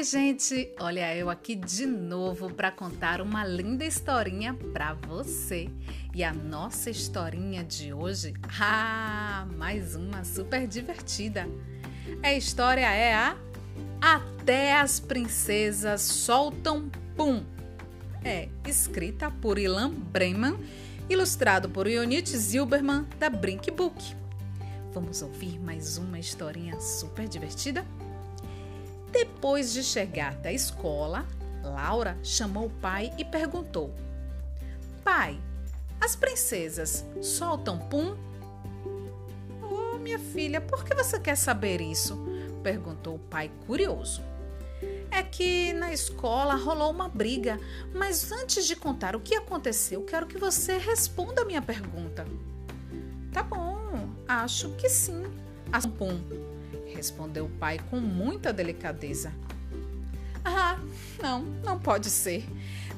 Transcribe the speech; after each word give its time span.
Oi, 0.00 0.04
gente! 0.04 0.72
Olha 0.80 1.14
eu 1.14 1.28
aqui 1.28 1.54
de 1.54 1.84
novo 1.84 2.50
para 2.50 2.70
contar 2.70 3.20
uma 3.20 3.44
linda 3.44 3.84
historinha 3.84 4.54
para 4.72 4.94
você. 4.94 5.68
E 6.14 6.24
a 6.24 6.32
nossa 6.32 6.88
historinha 6.88 7.62
de 7.62 7.92
hoje, 7.92 8.32
ah, 8.58 9.46
mais 9.58 9.94
uma 9.94 10.24
super 10.24 10.66
divertida. 10.66 11.46
A 12.22 12.32
história 12.32 12.90
é 12.90 13.12
a 13.12 13.36
Até 14.00 14.80
as 14.80 14.98
princesas 14.98 16.00
soltam 16.00 16.90
pum. 17.14 17.44
É 18.24 18.48
escrita 18.66 19.30
por 19.30 19.58
Ilan 19.58 19.90
Breman, 19.90 20.56
ilustrado 21.10 21.68
por 21.68 21.86
Ionit 21.86 22.34
Zilberman 22.34 23.06
da 23.18 23.28
Brink 23.28 23.70
Book. 23.70 24.16
Vamos 24.94 25.20
ouvir 25.20 25.60
mais 25.60 25.98
uma 25.98 26.18
historinha 26.18 26.80
super 26.80 27.28
divertida? 27.28 27.84
Depois 29.20 29.74
de 29.74 29.84
chegar 29.84 30.34
da 30.36 30.50
escola, 30.50 31.26
Laura 31.62 32.16
chamou 32.22 32.68
o 32.68 32.70
pai 32.70 33.12
e 33.18 33.24
perguntou: 33.24 33.94
Pai, 35.04 35.38
as 36.00 36.16
princesas 36.16 37.04
soltam 37.20 37.78
pum? 37.78 38.16
Oh, 39.62 39.98
minha 39.98 40.18
filha, 40.18 40.58
por 40.58 40.82
que 40.82 40.94
você 40.94 41.20
quer 41.20 41.36
saber 41.36 41.82
isso? 41.82 42.18
perguntou 42.62 43.16
o 43.16 43.18
pai 43.18 43.50
curioso. 43.66 44.22
É 45.10 45.22
que 45.22 45.74
na 45.74 45.92
escola 45.92 46.54
rolou 46.54 46.90
uma 46.90 47.10
briga, 47.10 47.60
mas 47.94 48.32
antes 48.32 48.66
de 48.66 48.74
contar 48.74 49.14
o 49.14 49.20
que 49.20 49.34
aconteceu, 49.34 50.02
quero 50.02 50.26
que 50.26 50.38
você 50.38 50.78
responda 50.78 51.42
a 51.42 51.44
minha 51.44 51.60
pergunta. 51.60 52.24
Tá 53.34 53.42
bom, 53.42 54.08
acho 54.26 54.70
que 54.76 54.88
sim. 54.88 55.24
Pum, 55.98 56.18
respondeu 57.00 57.46
o 57.46 57.50
pai 57.58 57.80
com 57.88 57.98
muita 57.98 58.52
delicadeza. 58.52 59.32
Ah, 60.44 60.78
não, 61.18 61.40
não 61.64 61.78
pode 61.78 62.10
ser. 62.10 62.44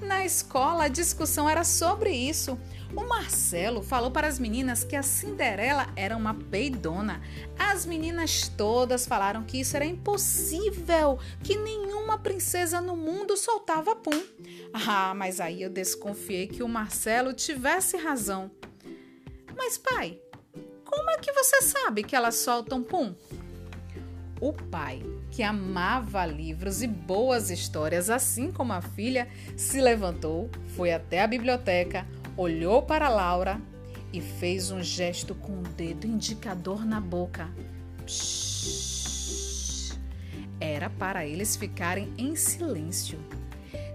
Na 0.00 0.24
escola 0.24 0.84
a 0.84 0.88
discussão 0.88 1.48
era 1.48 1.62
sobre 1.62 2.10
isso. 2.10 2.58
O 2.96 3.06
Marcelo 3.06 3.80
falou 3.80 4.10
para 4.10 4.26
as 4.26 4.40
meninas 4.40 4.82
que 4.82 4.96
a 4.96 5.04
Cinderela 5.04 5.86
era 5.94 6.16
uma 6.16 6.34
peidona. 6.34 7.22
As 7.56 7.86
meninas 7.86 8.48
todas 8.48 9.06
falaram 9.06 9.44
que 9.44 9.60
isso 9.60 9.76
era 9.76 9.84
impossível, 9.84 11.20
que 11.44 11.56
nenhuma 11.56 12.18
princesa 12.18 12.80
no 12.80 12.96
mundo 12.96 13.36
soltava 13.36 13.94
pum. 13.94 14.20
Ah, 14.74 15.14
mas 15.14 15.40
aí 15.40 15.62
eu 15.62 15.70
desconfiei 15.70 16.48
que 16.48 16.64
o 16.64 16.68
Marcelo 16.68 17.32
tivesse 17.32 17.96
razão. 17.96 18.50
Mas 19.56 19.78
pai, 19.78 20.18
como 20.84 21.08
é 21.10 21.18
que 21.18 21.32
você 21.32 21.62
sabe 21.62 22.02
que 22.02 22.16
elas 22.16 22.34
soltam 22.34 22.82
pum? 22.82 23.14
O 24.42 24.52
pai, 24.52 25.00
que 25.30 25.40
amava 25.40 26.26
livros 26.26 26.82
e 26.82 26.88
boas 26.88 27.48
histórias, 27.48 28.10
assim 28.10 28.50
como 28.50 28.72
a 28.72 28.82
filha, 28.82 29.28
se 29.56 29.80
levantou, 29.80 30.50
foi 30.74 30.92
até 30.92 31.22
a 31.22 31.28
biblioteca, 31.28 32.04
olhou 32.36 32.82
para 32.82 33.08
Laura 33.08 33.60
e 34.12 34.20
fez 34.20 34.72
um 34.72 34.82
gesto 34.82 35.32
com 35.32 35.60
o 35.60 35.62
dedo 35.62 36.08
indicador 36.08 36.84
na 36.84 37.00
boca. 37.00 37.48
Psh! 38.04 39.96
Era 40.58 40.90
para 40.90 41.24
eles 41.24 41.54
ficarem 41.54 42.12
em 42.18 42.34
silêncio. 42.34 43.20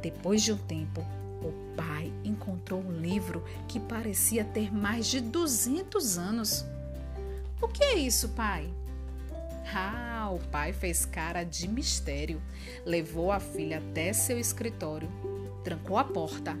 Depois 0.00 0.40
de 0.40 0.54
um 0.54 0.56
tempo, 0.56 1.02
o 1.42 1.52
pai 1.76 2.10
encontrou 2.24 2.80
um 2.80 2.98
livro 2.98 3.44
que 3.68 3.78
parecia 3.78 4.42
ter 4.42 4.72
mais 4.72 5.06
de 5.06 5.20
200 5.20 6.16
anos. 6.16 6.64
O 7.60 7.68
que 7.68 7.84
é 7.84 7.98
isso, 7.98 8.30
pai? 8.30 8.72
Ah, 9.66 10.30
o 10.32 10.38
pai 10.48 10.72
fez 10.72 11.04
cara 11.04 11.44
de 11.44 11.68
mistério. 11.68 12.42
Levou 12.84 13.30
a 13.30 13.40
filha 13.40 13.78
até 13.78 14.12
seu 14.12 14.38
escritório, 14.38 15.08
trancou 15.62 15.98
a 15.98 16.04
porta 16.04 16.56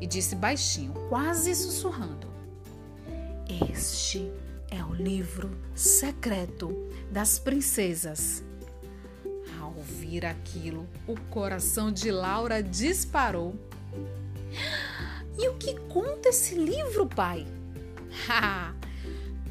e 0.00 0.06
disse 0.06 0.34
baixinho, 0.34 0.92
quase 1.08 1.54
sussurrando: 1.54 2.28
Este 3.70 4.30
é 4.70 4.82
o 4.84 4.92
livro 4.92 5.50
secreto 5.74 6.88
das 7.10 7.38
princesas. 7.38 8.42
Ao 9.60 9.74
ouvir 9.74 10.26
aquilo, 10.26 10.88
o 11.06 11.18
coração 11.30 11.92
de 11.92 12.10
Laura 12.10 12.62
disparou. 12.62 13.54
E 15.36 15.48
o 15.48 15.54
que 15.54 15.74
conta 15.88 16.28
esse 16.28 16.54
livro, 16.54 17.08
pai? 17.08 17.44
Ha! 18.28 18.72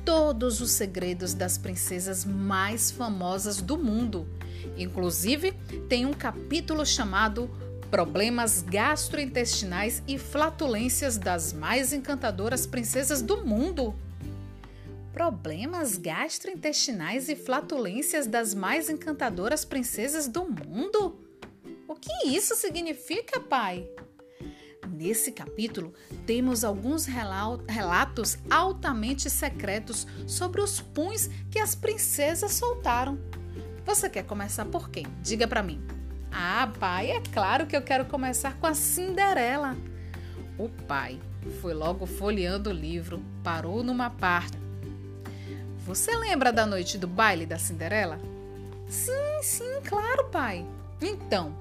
todos 0.05 0.61
os 0.61 0.71
segredos 0.71 1.33
das 1.33 1.57
princesas 1.57 2.25
mais 2.25 2.91
famosas 2.91 3.61
do 3.61 3.77
mundo. 3.77 4.27
Inclusive, 4.77 5.51
tem 5.87 6.05
um 6.05 6.13
capítulo 6.13 6.85
chamado 6.85 7.49
Problemas 7.89 8.63
gastrointestinais 8.63 10.01
e 10.07 10.17
flatulências 10.17 11.15
das 11.17 11.53
mais 11.53 11.93
encantadoras 11.93 12.65
princesas 12.65 13.21
do 13.21 13.45
mundo. 13.45 13.93
Problemas 15.13 15.95
gastrointestinais 15.95 17.29
e 17.29 17.35
flatulências 17.35 18.25
das 18.25 18.55
mais 18.55 18.89
encantadoras 18.89 19.63
princesas 19.63 20.27
do 20.27 20.43
mundo? 20.43 21.19
O 21.87 21.93
que 21.93 22.29
isso 22.29 22.55
significa, 22.55 23.39
pai? 23.39 23.87
Nesse 24.93 25.31
capítulo, 25.31 25.91
temos 26.23 26.63
alguns 26.63 27.07
relatos 27.07 28.37
altamente 28.47 29.27
secretos 29.27 30.05
sobre 30.27 30.61
os 30.61 30.79
puns 30.79 31.31
que 31.49 31.57
as 31.57 31.73
princesas 31.73 32.51
soltaram. 32.53 33.17
Você 33.87 34.07
quer 34.07 34.23
começar 34.23 34.65
por 34.65 34.91
quem? 34.91 35.07
Diga 35.23 35.47
para 35.47 35.63
mim. 35.63 35.81
Ah, 36.31 36.71
pai, 36.79 37.09
é 37.09 37.19
claro 37.33 37.65
que 37.65 37.75
eu 37.75 37.81
quero 37.81 38.05
começar 38.05 38.55
com 38.59 38.67
a 38.67 38.75
Cinderela. 38.75 39.75
O 40.59 40.69
pai 40.69 41.19
foi 41.59 41.73
logo 41.73 42.05
folheando 42.05 42.69
o 42.69 42.73
livro, 42.73 43.19
parou 43.43 43.83
numa 43.83 44.11
parte. 44.11 44.55
Você 45.87 46.15
lembra 46.15 46.53
da 46.53 46.67
noite 46.67 46.99
do 46.99 47.07
baile 47.07 47.47
da 47.47 47.57
Cinderela? 47.57 48.19
Sim, 48.87 49.41
sim, 49.41 49.81
claro, 49.83 50.29
pai. 50.29 50.63
Então, 51.01 51.57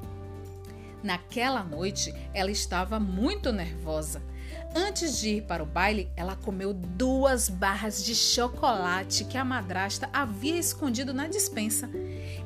Naquela 1.03 1.63
noite, 1.65 2.15
ela 2.33 2.51
estava 2.51 3.01
muito 3.01 3.53
nervosa. 3.53 4.23
Antes 4.75 5.19
de 5.19 5.37
ir 5.37 5.43
para 5.43 5.63
o 5.63 5.67
baile, 5.67 6.11
ela 6.17 6.35
comeu 6.35 6.73
duas 6.73 7.49
barras 7.49 8.03
de 8.03 8.15
chocolate 8.15 9.25
que 9.25 9.37
a 9.37 9.45
madrasta 9.45 10.09
havia 10.13 10.59
escondido 10.59 11.13
na 11.13 11.27
dispensa. 11.27 11.91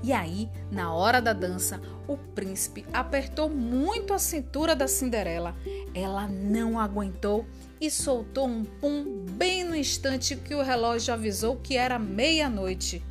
E 0.02 0.12
aí, 0.12 0.48
na 0.70 0.92
hora 0.92 1.20
da 1.20 1.32
dança, 1.32 1.80
o 2.08 2.16
príncipe 2.16 2.84
apertou 2.92 3.48
muito 3.48 4.12
a 4.12 4.18
cintura 4.18 4.74
da 4.74 4.88
Cinderela. 4.88 5.54
Ela 5.94 6.26
não 6.26 6.80
aguentou 6.80 7.46
e 7.80 7.90
soltou 7.90 8.46
um 8.48 8.64
pum 8.64 9.24
bem 9.30 9.62
no 9.62 9.76
instante 9.76 10.36
que 10.36 10.54
o 10.54 10.62
relógio 10.62 11.14
avisou 11.14 11.56
que 11.56 11.76
era 11.76 11.98
meia-noite. 11.98 13.04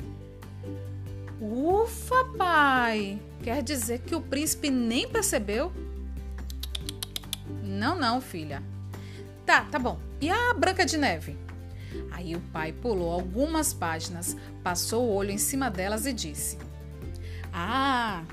Ufa, 1.40 2.24
pai! 2.36 3.20
Quer 3.42 3.62
dizer 3.62 4.00
que 4.00 4.14
o 4.14 4.20
príncipe 4.20 4.70
nem 4.70 5.08
percebeu? 5.08 5.72
Não, 7.62 7.98
não, 7.98 8.20
filha. 8.20 8.62
Tá, 9.44 9.64
tá 9.64 9.78
bom. 9.78 9.98
E 10.20 10.30
a 10.30 10.54
Branca 10.54 10.86
de 10.86 10.96
Neve? 10.96 11.36
Aí 12.10 12.34
o 12.34 12.40
pai 12.52 12.72
pulou 12.72 13.12
algumas 13.12 13.72
páginas, 13.72 14.36
passou 14.62 15.04
o 15.04 15.14
olho 15.14 15.30
em 15.30 15.38
cima 15.38 15.70
delas 15.70 16.06
e 16.06 16.12
disse: 16.12 16.58
Ah, 17.52 18.24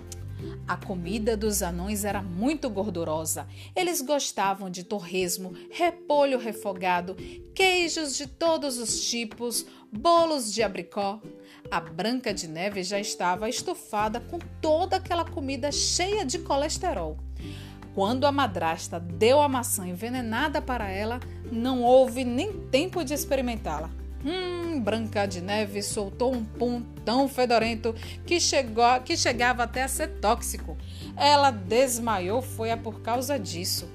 a 0.67 0.77
comida 0.77 1.35
dos 1.35 1.61
anões 1.61 2.05
era 2.05 2.21
muito 2.21 2.69
gordurosa. 2.69 3.47
Eles 3.75 4.01
gostavam 4.01 4.69
de 4.69 4.83
torresmo, 4.83 5.53
repolho 5.71 6.37
refogado, 6.37 7.15
queijos 7.53 8.15
de 8.17 8.27
todos 8.27 8.77
os 8.77 9.09
tipos, 9.09 9.65
bolos 9.91 10.53
de 10.53 10.63
abricó. 10.63 11.21
A 11.69 11.79
Branca 11.79 12.33
de 12.33 12.47
Neve 12.47 12.83
já 12.83 12.99
estava 12.99 13.49
estufada 13.49 14.19
com 14.19 14.39
toda 14.61 14.97
aquela 14.97 15.25
comida 15.25 15.71
cheia 15.71 16.25
de 16.25 16.39
colesterol. 16.39 17.17
Quando 17.93 18.25
a 18.25 18.31
madrasta 18.31 18.99
deu 18.99 19.39
a 19.39 19.47
maçã 19.47 19.87
envenenada 19.87 20.61
para 20.61 20.89
ela, 20.89 21.19
não 21.51 21.83
houve 21.83 22.23
nem 22.23 22.67
tempo 22.69 23.03
de 23.03 23.13
experimentá-la. 23.13 24.02
Hum, 24.25 24.79
Branca 24.79 25.25
de 25.25 25.41
Neve 25.41 25.81
soltou 25.81 26.33
um 26.33 26.43
pum 26.43 26.81
tão 27.03 27.27
fedorento 27.27 27.93
que, 28.25 28.39
chegou, 28.39 28.99
que 29.03 29.17
chegava 29.17 29.63
até 29.63 29.83
a 29.83 29.87
ser 29.87 30.07
tóxico. 30.19 30.77
Ela 31.17 31.51
desmaiou, 31.51 32.41
foi 32.41 32.71
a 32.71 32.77
por 32.77 33.01
causa 33.01 33.37
disso. 33.37 33.89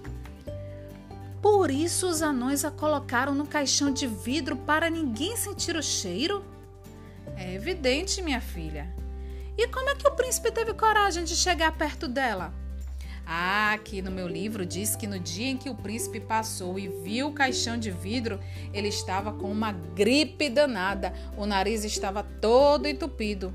Por 1.40 1.70
isso 1.70 2.08
os 2.08 2.20
anões 2.20 2.64
a 2.64 2.70
colocaram 2.70 3.34
no 3.34 3.46
caixão 3.46 3.92
de 3.92 4.06
vidro 4.06 4.56
para 4.56 4.90
ninguém 4.90 5.36
sentir 5.36 5.76
o 5.76 5.82
cheiro? 5.82 6.44
É 7.36 7.54
evidente, 7.54 8.20
minha 8.20 8.40
filha. 8.40 8.92
E 9.56 9.66
como 9.68 9.88
é 9.88 9.94
que 9.94 10.06
o 10.06 10.14
príncipe 10.14 10.50
teve 10.50 10.74
coragem 10.74 11.24
de 11.24 11.34
chegar 11.34 11.76
perto 11.76 12.06
dela? 12.06 12.52
Ah, 13.30 13.74
aqui 13.74 14.00
no 14.00 14.10
meu 14.10 14.26
livro 14.26 14.64
diz 14.64 14.96
que 14.96 15.06
no 15.06 15.18
dia 15.18 15.48
em 15.48 15.56
que 15.58 15.68
o 15.68 15.74
príncipe 15.74 16.18
passou 16.18 16.78
e 16.78 16.88
viu 16.88 17.28
o 17.28 17.32
caixão 17.34 17.76
de 17.76 17.90
vidro, 17.90 18.40
ele 18.72 18.88
estava 18.88 19.34
com 19.34 19.52
uma 19.52 19.70
gripe 19.70 20.48
danada, 20.48 21.12
o 21.36 21.44
nariz 21.44 21.84
estava 21.84 22.22
todo 22.22 22.88
entupido. 22.88 23.52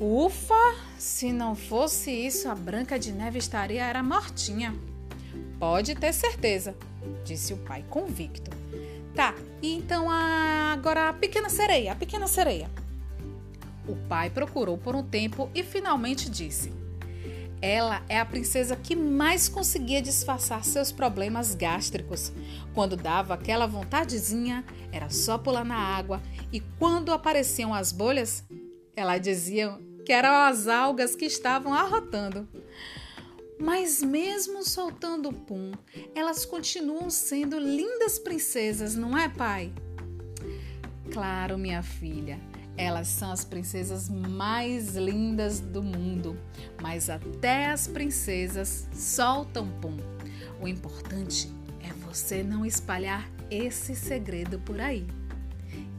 Ufa! 0.00 0.74
Se 0.96 1.34
não 1.34 1.54
fosse 1.54 2.10
isso, 2.10 2.48
a 2.48 2.54
Branca 2.54 2.98
de 2.98 3.12
Neve 3.12 3.38
estaria 3.38 3.84
era 3.84 4.02
mortinha. 4.02 4.74
Pode 5.58 5.94
ter 5.94 6.14
certeza, 6.14 6.74
disse 7.26 7.52
o 7.52 7.58
pai 7.58 7.84
convicto. 7.90 8.50
Tá, 9.14 9.34
e 9.60 9.74
então 9.74 10.10
a... 10.10 10.72
agora 10.72 11.10
a 11.10 11.12
pequena 11.12 11.50
sereia, 11.50 11.92
a 11.92 11.96
pequena 11.96 12.26
sereia. 12.26 12.70
O 13.86 13.94
pai 14.08 14.30
procurou 14.30 14.78
por 14.78 14.96
um 14.96 15.02
tempo 15.02 15.50
e 15.54 15.62
finalmente 15.62 16.30
disse: 16.30 16.85
ela 17.66 18.02
é 18.08 18.18
a 18.18 18.24
princesa 18.24 18.76
que 18.76 18.94
mais 18.94 19.48
conseguia 19.48 20.00
disfarçar 20.00 20.64
seus 20.64 20.92
problemas 20.92 21.54
gástricos. 21.54 22.32
Quando 22.72 22.96
dava 22.96 23.34
aquela 23.34 23.66
vontadezinha, 23.66 24.64
era 24.92 25.10
só 25.10 25.36
pular 25.36 25.64
na 25.64 25.76
água, 25.76 26.22
e 26.52 26.60
quando 26.60 27.12
apareciam 27.12 27.74
as 27.74 27.90
bolhas, 27.90 28.44
ela 28.94 29.18
dizia 29.18 29.76
que 30.04 30.12
eram 30.12 30.30
as 30.30 30.68
algas 30.68 31.16
que 31.16 31.24
estavam 31.24 31.74
arrotando. 31.74 32.48
Mas 33.58 34.02
mesmo 34.02 34.62
soltando 34.62 35.30
o 35.30 35.32
pum, 35.32 35.72
elas 36.14 36.44
continuam 36.44 37.10
sendo 37.10 37.58
lindas 37.58 38.18
princesas, 38.18 38.94
não 38.94 39.18
é, 39.18 39.28
pai? 39.28 39.72
Claro, 41.10 41.58
minha 41.58 41.82
filha. 41.82 42.38
Elas 42.76 43.08
são 43.08 43.32
as 43.32 43.44
princesas 43.44 44.08
mais 44.08 44.96
lindas 44.96 45.60
do 45.60 45.82
mundo, 45.82 46.38
mas 46.80 47.08
até 47.08 47.66
as 47.66 47.86
princesas 47.86 48.86
soltam 48.92 49.68
pum. 49.80 49.96
O 50.60 50.68
importante 50.68 51.50
é 51.80 51.92
você 52.06 52.42
não 52.42 52.66
espalhar 52.66 53.28
esse 53.50 53.94
segredo 53.94 54.58
por 54.58 54.80
aí. 54.80 55.06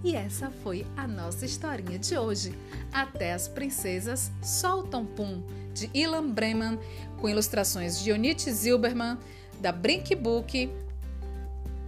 E 0.04 0.16
essa 0.16 0.52
foi 0.64 0.86
a 0.96 1.08
nossa 1.08 1.46
historinha 1.46 1.98
de 1.98 2.18
hoje. 2.18 2.58
Até 2.92 3.34
as 3.34 3.48
princesas 3.48 4.32
soltam 4.42 5.06
pum, 5.06 5.42
de 5.74 5.90
Ilan 5.94 6.30
Breman, 6.30 6.80
com 7.18 7.28
ilustrações 7.28 8.02
de 8.02 8.12
Onite 8.12 8.52
Zilberman, 8.52 9.18
da 9.60 9.72
Brink 9.72 10.16
Book. 10.16 10.72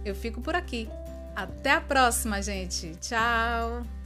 Eu 0.04 0.14
fico 0.14 0.40
por 0.40 0.54
aqui. 0.54 0.88
Até 1.34 1.72
a 1.72 1.80
próxima, 1.80 2.42
gente. 2.42 2.94
Tchau! 3.00 3.99